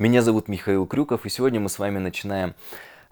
[0.00, 2.54] Меня зовут Михаил Крюков, и сегодня мы с вами начинаем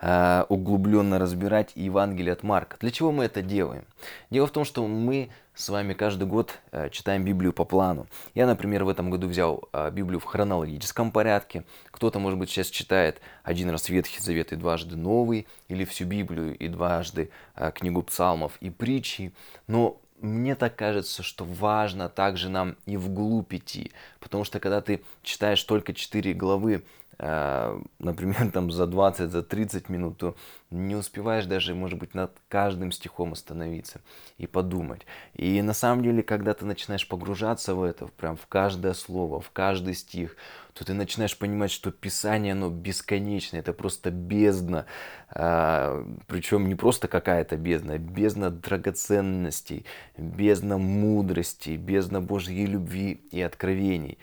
[0.00, 2.78] э, углубленно разбирать Евангелие от Марка.
[2.80, 3.84] Для чего мы это делаем?
[4.30, 8.06] Дело в том, что мы с вами каждый год э, читаем Библию по плану.
[8.34, 11.64] Я, например, в этом году взял э, Библию в хронологическом порядке.
[11.90, 16.56] Кто-то, может быть, сейчас читает один раз Ветхий Завет и дважды Новый, или всю Библию
[16.56, 19.34] и дважды э, книгу псалмов и притчи.
[19.66, 25.02] Но мне так кажется, что важно также нам и вглубь идти, потому что когда ты
[25.22, 26.84] читаешь только 4 главы,
[27.98, 30.36] например, там за 20, за 30 минут, то
[30.70, 34.00] не успеваешь даже, может быть, над каждым стихом остановиться
[34.36, 35.02] и подумать.
[35.34, 39.50] И на самом деле, когда ты начинаешь погружаться в это, прям в каждое слово, в
[39.50, 40.36] каждый стих,
[40.74, 44.86] то ты начинаешь понимать, что Писание, оно бесконечно, это просто бездна.
[45.30, 53.42] А, причем не просто какая-то бездна, а бездна драгоценностей, бездна мудрости, бездна Божьей любви и
[53.42, 54.18] откровений.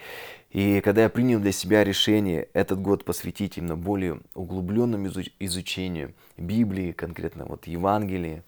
[0.56, 6.94] И когда я принял для себя решение этот год посвятить именно более углубленному изучению Библии,
[6.94, 8.46] конкретно вот Евангелия,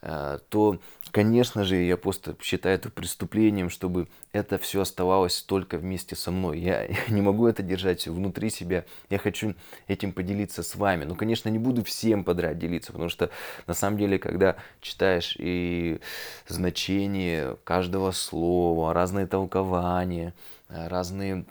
[0.00, 6.16] э, то, конечно же, я просто считаю это преступлением, чтобы это все оставалось только вместе
[6.16, 6.60] со мной.
[6.60, 8.86] Я, я не могу это держать внутри себя.
[9.10, 9.54] Я хочу
[9.86, 11.04] этим поделиться с вами.
[11.04, 13.28] Но, конечно, не буду всем подряд делиться, потому что
[13.66, 16.00] на самом деле, когда читаешь и
[16.48, 20.32] значение каждого слова, разные толкования,
[20.70, 21.44] Э, разные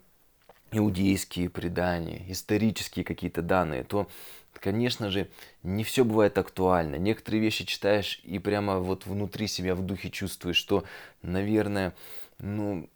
[0.71, 4.07] иудейские предания, исторические какие-то данные, то,
[4.53, 5.29] конечно же,
[5.63, 6.95] не все бывает актуально.
[6.95, 10.83] Некоторые вещи читаешь и прямо вот внутри себя в духе чувствуешь, что,
[11.21, 11.93] наверное,
[12.39, 12.89] ну,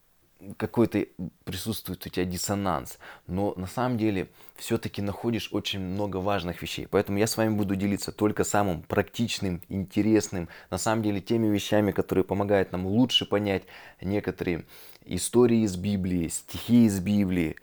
[0.58, 1.06] какой-то
[1.44, 6.88] присутствует у тебя диссонанс, но на самом деле все-таки находишь очень много важных вещей.
[6.90, 11.92] Поэтому я с вами буду делиться только самым практичным, интересным, на самом деле теми вещами,
[11.92, 13.64] которые помогают нам лучше понять
[14.02, 14.66] некоторые
[15.06, 17.56] истории из Библии, стихи из Библии.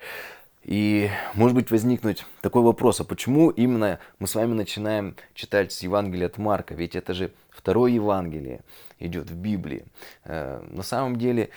[0.63, 5.83] И может быть возникнуть такой вопрос, а почему именно мы с вами начинаем читать с
[5.83, 6.75] Евангелия от Марка?
[6.75, 8.61] Ведь это же второе Евангелие
[8.99, 9.85] идет в Библии.
[10.25, 11.49] Э, на самом деле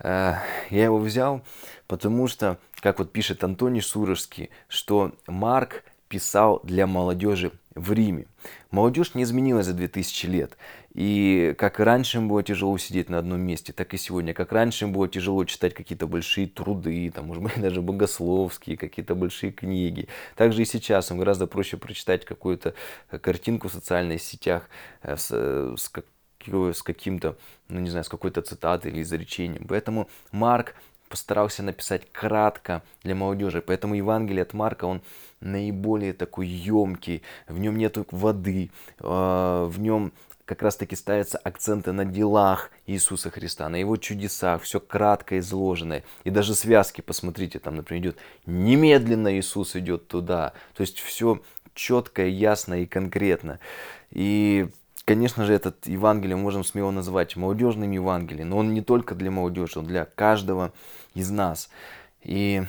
[0.00, 1.42] я его взял,
[1.86, 8.26] потому что, как вот пишет Антоний Сурожский, что Марк писал для молодежи в Риме.
[8.70, 10.56] Молодежь не изменилась за 2000 лет.
[10.94, 14.34] И как и раньше им было тяжело сидеть на одном месте, так и сегодня.
[14.34, 19.14] Как раньше им было тяжело читать какие-то большие труды, там, может быть, даже богословские, какие-то
[19.14, 20.08] большие книги.
[20.36, 22.74] Также и сейчас им гораздо проще прочитать какую-то
[23.22, 24.68] картинку в социальных сетях
[25.02, 25.90] э, с, э, с
[26.48, 27.36] с каким-то,
[27.68, 29.66] ну не знаю, с какой-то цитатой или изречением.
[29.68, 30.74] Поэтому Марк
[31.12, 33.60] постарался написать кратко для молодежи.
[33.60, 35.02] Поэтому Евангелие от Марка, он
[35.40, 40.12] наиболее такой емкий, в нем нет воды, а, в нем
[40.46, 46.02] как раз таки ставятся акценты на делах Иисуса Христа, на его чудесах, все кратко изложено.
[46.24, 48.16] И даже связки, посмотрите, там, например, идет
[48.46, 50.54] немедленно Иисус идет туда.
[50.74, 51.42] То есть все
[51.74, 53.60] четко, ясно и конкретно.
[54.10, 54.68] И
[55.04, 59.78] Конечно же, этот Евангелие можем смело называть молодежным Евангелием, но он не только для молодежи,
[59.80, 60.72] он для каждого
[61.14, 61.70] из нас.
[62.22, 62.62] И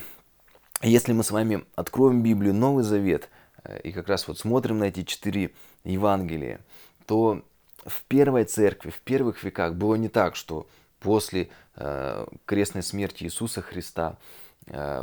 [0.82, 3.30] если мы с вами откроем Библию, Новый Завет,
[3.64, 5.52] э, и как раз вот смотрим на эти четыре
[5.84, 6.62] Евангелия,
[7.06, 7.44] то
[7.86, 10.68] в первой церкви, в первых веках было не так, что
[11.00, 14.18] после э, крестной смерти Иисуса Христа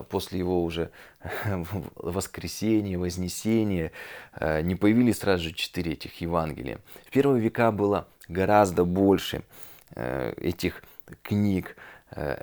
[0.08, 0.90] после его уже
[1.96, 3.92] воскресения, вознесения,
[4.34, 6.78] э, не появились сразу же четыре этих Евангелия.
[7.06, 9.42] В первые века было гораздо больше
[9.94, 10.82] э, этих
[11.22, 11.76] книг,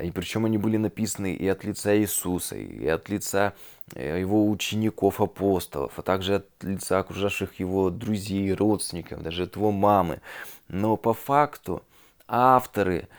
[0.02, 3.54] и причем они были написаны и от лица Иисуса, и от лица
[3.98, 10.22] его учеников, апостолов, а также от лица окружавших его друзей, родственников, даже от его мамы.
[10.70, 11.84] Но по факту
[12.30, 13.12] авторы Э,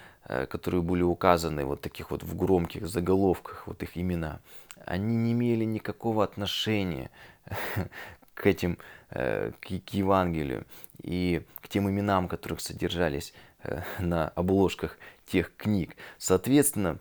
[0.51, 4.41] которые были указаны вот таких вот в громких заголовках, вот их имена,
[4.85, 7.11] они не имели никакого отношения
[8.35, 8.79] к этим,
[9.11, 10.65] э, к Евангелию
[11.03, 15.97] и к тем именам, которых содержались э, на обложках тех книг.
[16.19, 16.99] Соответственно,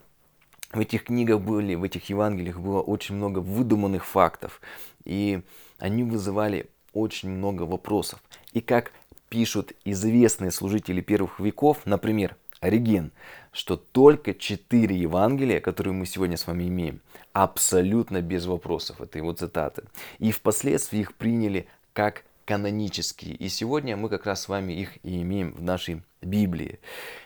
[0.74, 4.62] в этих книгах были, в этих Евангелиях было очень много выдуманных фактов,
[5.06, 5.42] и
[5.80, 8.22] они вызывали очень много вопросов.
[8.52, 8.92] И как
[9.30, 13.12] пишут известные служители первых веков, например, Ориген,
[13.52, 17.02] что только четыре Евангелия, которые мы сегодня с вами имеем,
[17.34, 19.02] абсолютно без вопросов.
[19.02, 19.84] Это его цитаты.
[20.20, 23.36] И впоследствии их приняли как канонические.
[23.36, 26.80] И сегодня мы как раз с вами их и имеем в нашей Библии.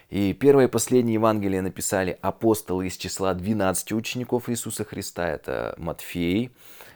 [0.09, 5.29] И первое и последнее Евангелие написали апостолы из числа 12 учеников Иисуса Христа.
[5.29, 6.51] Это Матфей,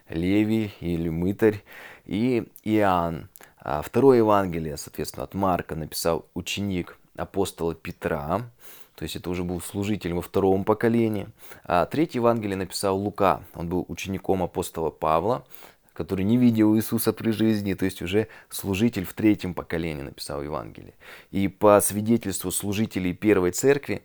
[0.09, 1.63] Левий или Мытарь
[2.05, 3.29] и Иоанн.
[3.59, 8.49] А второе Евангелие, соответственно, от Марка написал ученик апостола Петра,
[8.95, 11.27] то есть это уже был служитель во втором поколении.
[11.63, 15.45] А третье Евангелие написал Лука, он был учеником апостола Павла,
[15.93, 20.93] который не видел Иисуса при жизни, то есть уже служитель в третьем поколении написал Евангелие.
[21.31, 24.01] И по свидетельству служителей первой церкви,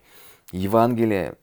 [0.53, 1.37] Евангелие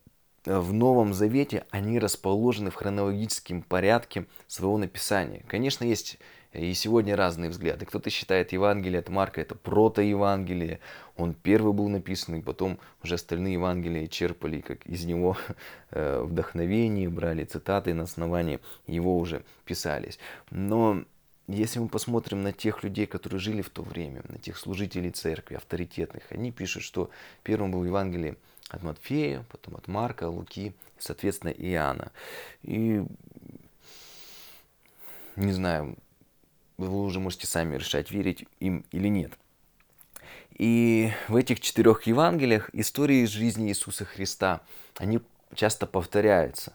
[0.48, 5.44] в Новом Завете, они расположены в хронологическом порядке своего написания.
[5.48, 6.18] Конечно, есть
[6.54, 7.86] и сегодня разные взгляды.
[7.86, 10.80] Кто-то считает Евангелие от Марка это прото-евангелие.
[11.18, 15.38] Он первый был написан, и потом уже остальные Евангелия черпали как из него
[15.92, 20.18] э, вдохновение, брали цитаты на основании его уже писались.
[20.50, 21.04] Но
[21.48, 25.56] если мы посмотрим на тех людей, которые жили в то время, на тех служителей церкви,
[25.56, 27.10] авторитетных, они пишут, что
[27.44, 28.36] первым был Евангелие
[28.70, 32.12] от Матфея, потом от Марка, Луки, соответственно, Иоанна.
[32.64, 33.02] И
[35.38, 35.98] не знаю,
[36.78, 39.32] вы уже можете сами решать, верить им или нет.
[40.52, 44.62] И в этих четырех Евангелиях истории жизни Иисуса Христа,
[44.98, 45.22] они
[45.54, 46.74] часто повторяются.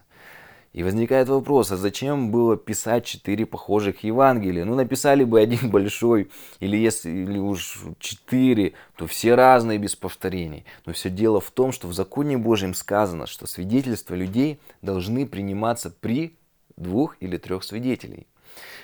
[0.73, 4.65] И возникает вопрос, а зачем было писать четыре похожих Евангелия?
[4.65, 6.31] Ну, написали бы один большой,
[6.61, 10.65] или если уж четыре, то все разные без повторений.
[10.87, 15.91] Но все дело в том, что в законе Божьем сказано, что свидетельства людей должны приниматься
[15.91, 16.37] при
[16.77, 18.27] двух или трех свидетелей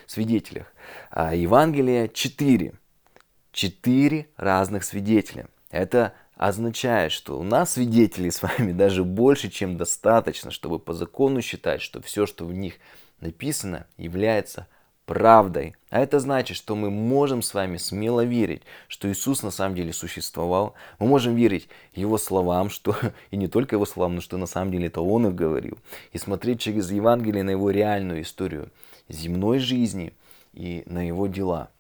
[0.07, 0.67] свидетелях.
[1.11, 2.73] А Евангелие 4.
[3.53, 5.49] Четыре разных свидетеля.
[5.71, 11.43] Это означает, что у нас свидетелей с вами даже больше, чем достаточно, чтобы по закону
[11.43, 12.75] считать, что все, что в них
[13.21, 14.69] написано, является
[15.05, 15.75] правдой.
[15.91, 19.93] А это значит, что мы можем с вами смело верить, что Иисус на самом деле
[19.93, 20.75] существовал.
[21.01, 22.97] Мы можем верить Его словам, что
[23.33, 25.79] и не только Его словам, но что на самом деле это Он их говорил.
[26.13, 28.71] И смотреть через Евангелие на Его реальную историю
[29.09, 30.13] земной жизни
[30.53, 31.71] и на Его дела.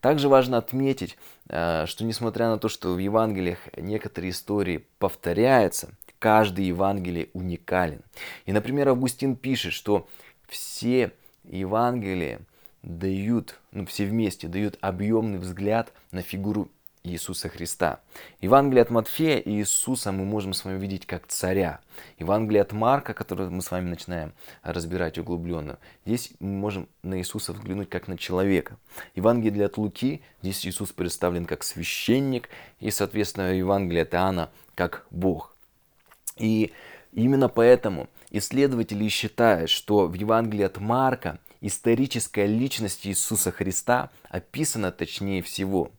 [0.00, 1.16] Также важно отметить,
[1.48, 8.00] э, что несмотря на то, что в Евангелиях некоторые истории повторяются, каждый Евангелие уникален.
[8.46, 10.08] И, например, Августин пишет, что
[10.48, 11.12] все
[11.44, 12.40] Евангелия–
[12.86, 16.68] дают, ну все вместе дают объемный взгляд на фигуру
[17.10, 18.00] Иисуса Христа.
[18.40, 21.80] Евангелие от Матфея и Иисуса мы можем с вами видеть как царя.
[22.18, 24.32] Евангелие от Марка, которое мы с вами начинаем
[24.62, 28.76] разбирать углубленно, здесь мы можем на Иисуса взглянуть как на человека.
[29.14, 32.48] Евангелие от Луки, здесь Иисус представлен как священник,
[32.80, 35.54] и, соответственно, Евангелие от Иоанна как Бог.
[36.36, 36.72] И
[37.12, 45.42] именно поэтому исследователи считают, что в Евангелии от Марка историческая личность Иисуса Христа описана точнее
[45.42, 45.90] всего.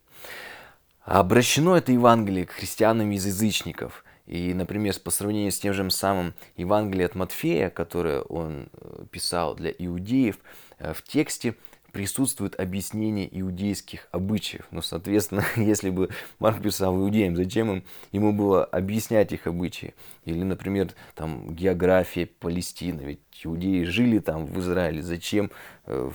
[1.08, 4.04] Обращено это Евангелие к христианам из язычников.
[4.26, 9.56] И, например, по сравнению с тем же самым Евангелием от Матфея, которое он э, писал
[9.56, 10.38] для иудеев,
[10.80, 11.56] э, в тексте
[11.94, 14.68] присутствует объяснение иудейских обычаев.
[14.72, 16.10] Ну, соответственно, если бы
[16.40, 19.96] Марк писал иудеям, зачем им, ему было объяснять их обычаи?
[20.26, 23.00] Или, например, там, география Палестины.
[23.04, 25.02] Ведь иудеи жили там в Израиле.
[25.02, 25.52] Зачем
[25.86, 26.12] э,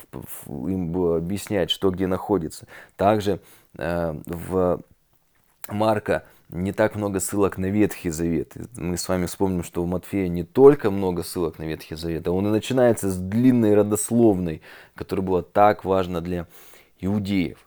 [0.47, 2.69] им было объяснять, что где находится?
[2.97, 3.41] Также
[3.75, 4.81] в
[5.69, 8.53] Марка не так много ссылок на Ветхий Завет.
[8.77, 12.33] Мы с вами вспомним, что у Матфея не только много ссылок на Ветхий Завет, а
[12.33, 14.61] он и начинается с длинной родословной,
[14.95, 16.47] которая была так важна для
[17.01, 17.59] иудеев.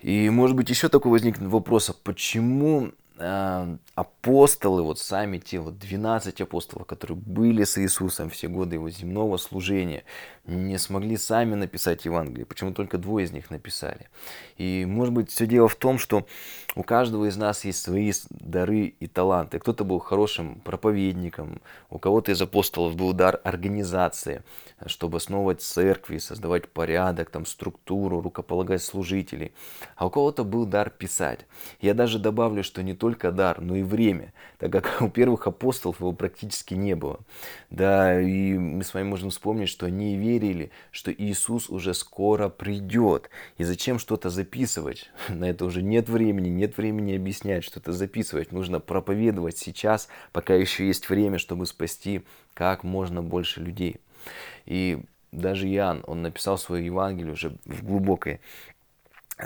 [0.00, 5.78] И может быть еще такой возникнет вопрос, а почему э, апостолы, вот сами те вот
[5.78, 10.04] 12 апостолов, которые были с Иисусом все годы его земного служения,
[10.46, 12.46] не смогли сами написать Евангелие.
[12.46, 14.08] Почему только двое из них написали?
[14.58, 16.26] И может быть все дело в том, что
[16.76, 19.58] у каждого из нас есть свои дары и таланты.
[19.58, 24.42] Кто-то был хорошим проповедником, у кого-то из апостолов был дар организации,
[24.84, 29.52] чтобы основывать церкви, создавать порядок, там, структуру, рукополагать служителей.
[29.96, 31.46] А у кого-то был дар писать.
[31.80, 36.00] Я даже добавлю, что не только дар, но и время, так как у первых апостолов
[36.00, 37.20] его практически не было.
[37.70, 40.35] Да, и мы с вами можем вспомнить, что они верили,
[40.90, 43.30] что Иисус уже скоро придет.
[43.58, 45.10] И зачем что-то записывать?
[45.28, 48.52] На это уже нет времени, нет времени объяснять, что-то записывать.
[48.52, 52.22] Нужно проповедовать сейчас, пока еще есть время, чтобы спасти
[52.54, 53.96] как можно больше людей.
[54.64, 55.02] И
[55.32, 58.40] даже Иоанн, он написал свое Евангелие уже в глубокой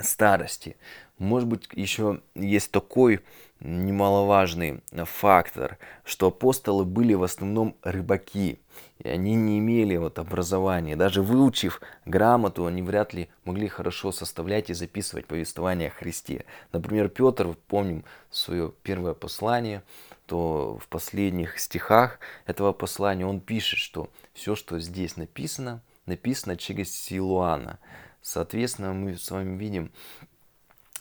[0.01, 0.75] старости.
[1.21, 3.19] Может быть, еще есть такой
[3.59, 8.57] немаловажный фактор, что апостолы были в основном рыбаки,
[8.97, 10.95] и они не имели вот образования.
[10.95, 16.43] Даже выучив грамоту, они вряд ли могли хорошо составлять и записывать повествование о Христе.
[16.73, 19.83] Например, Петр, помним свое первое послание,
[20.25, 26.91] то в последних стихах этого послания он пишет, что все, что здесь написано, написано через
[26.99, 27.77] Силуана.
[28.23, 29.91] Соответственно, мы с вами видим,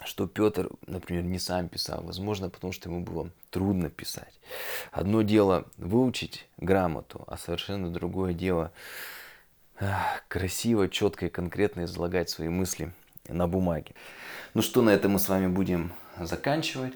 [0.04, 4.40] что Петр, например, не сам писал, возможно, потому что ему было трудно писать.
[4.92, 8.73] Одно дело выучить грамоту, а совершенно другое дело
[10.28, 12.92] красиво, четко и конкретно излагать свои мысли
[13.28, 13.95] на бумаге.
[14.54, 16.95] Ну что, на этом мы с вами будем заканчивать.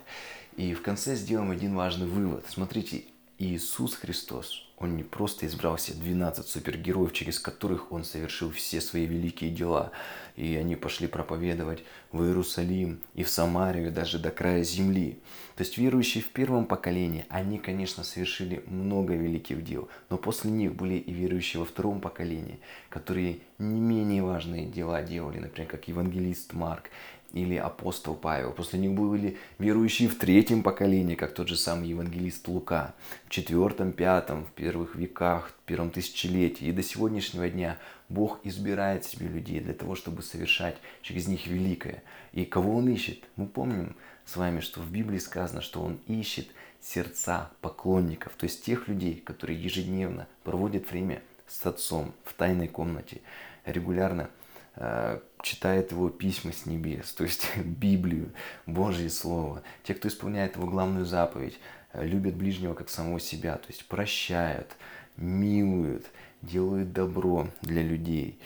[0.56, 2.44] И в конце сделаем один важный вывод.
[2.49, 3.04] Смотрите,
[3.38, 9.07] Иисус Христос, Он не просто избрал себе 12 супергероев, через которых Он совершил все свои
[9.07, 9.91] великие дела.
[10.37, 15.19] И они пошли проповедовать в Иерусалим и в Самарию, даже до края земли.
[15.57, 19.88] То есть верующие в первом поколении, они, конечно, совершили много великих дел.
[20.11, 25.41] Но после них были и верующие во втором поколении, которые не менее важные дела делали,
[25.41, 26.91] например, как евангелист Марк
[27.33, 28.52] или апостол Павел.
[28.52, 32.95] После них были верующие в третьем поколении, как тот же самый евангелист Лука,
[33.26, 36.66] в четвертом, пятом, в первых веках, в первом тысячелетии.
[36.66, 37.78] И до сегодняшнего дня
[38.09, 42.02] Бог избирает себе людей для того, чтобы совершать через них великое.
[42.33, 43.25] И кого Он ищет?
[43.37, 46.49] Мы помним с вами, что в Библии сказано, что Он ищет
[46.81, 53.23] сердца поклонников, то есть тех людей, которые ежедневно проводят время с Отцом в тайной комнате,
[53.64, 54.28] регулярно
[54.76, 58.33] Э, читает его письма с небес, то есть Библию,
[58.67, 59.63] Божье Слово.
[59.85, 61.59] Те, кто исполняет его главную заповедь,
[61.93, 64.75] э, любят ближнего как самого себя, то есть прощают,
[65.17, 66.07] милуют,
[66.41, 68.41] делают добро для людей.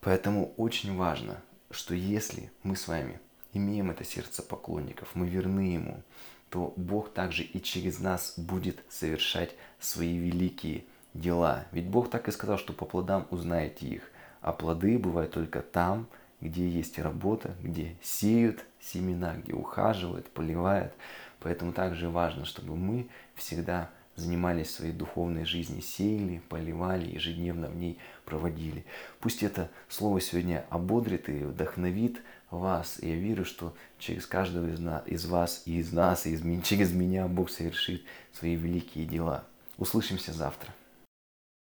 [0.00, 3.20] Поэтому очень важно, что если мы с вами
[3.52, 6.02] имеем это сердце поклонников, мы верны Ему,
[6.48, 10.84] то Бог также и через нас будет совершать свои великие
[11.14, 11.66] дела.
[11.72, 14.10] Ведь Бог так и сказал, что по плодам узнаете их.
[14.40, 16.08] А плоды бывают только там,
[16.42, 20.92] где есть работа, где сеют семена, где ухаживают, поливают.
[21.40, 27.98] Поэтому также важно, чтобы мы всегда занимались своей духовной жизнью, сеяли, поливали, ежедневно в ней
[28.24, 28.84] проводили.
[29.20, 32.20] Пусть это слово сегодня ободрит и вдохновит
[32.50, 32.98] вас.
[33.00, 36.92] И я верю, что через каждого из, нас, из вас и из нас, и через
[36.92, 39.44] меня Бог совершит свои великие дела.
[39.78, 40.72] Услышимся завтра.